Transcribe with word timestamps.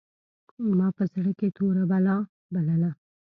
ما 0.77 0.87
په 0.97 1.03
زړه 1.13 1.31
کښې 1.39 1.49
توره 1.57 1.83
بلا 1.91 2.17
بلله. 2.53 2.91